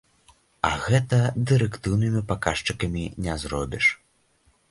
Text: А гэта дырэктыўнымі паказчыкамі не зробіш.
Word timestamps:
А 0.69 0.69
гэта 0.85 1.17
дырэктыўнымі 1.51 2.21
паказчыкамі 2.31 3.05
не 3.27 3.35
зробіш. 3.43 3.85